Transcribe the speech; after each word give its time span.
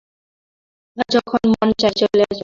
যখন 1.09 1.41
মন 1.51 1.69
চায় 1.81 1.95
চলে 1.99 2.23
আসবেন। 2.23 2.39